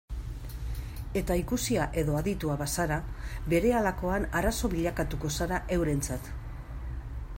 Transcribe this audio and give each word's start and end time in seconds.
Eta 1.19 1.35
ikusia 1.41 1.83
edo 2.03 2.15
aditua 2.21 2.55
bazara, 2.61 2.97
berehalakoan 3.53 4.27
arazo 4.41 4.73
bilakatuko 4.73 5.33
zara 5.39 5.61
eurentzat. 5.77 6.33